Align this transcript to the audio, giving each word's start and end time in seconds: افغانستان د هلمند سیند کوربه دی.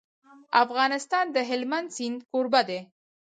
افغانستان 0.63 1.25
د 1.35 1.37
هلمند 1.49 1.87
سیند 1.95 2.19
کوربه 2.31 2.61
دی. 2.69 2.79